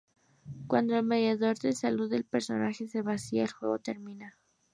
[0.65, 4.35] Cuando el medidor de salud del personaje se vacía, el juego termina.